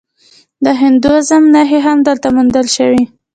د 0.63 0.65
هندویزم 0.81 1.43
نښې 1.53 1.79
هم 1.85 1.97
دلته 2.07 2.27
موندل 2.35 2.67
شوي 2.75 3.03